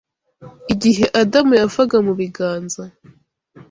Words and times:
Igihe 0.73 1.05
Adamu 1.21 1.53
yavaga 1.61 1.97
mu 2.05 2.13
biganza 2.19 2.83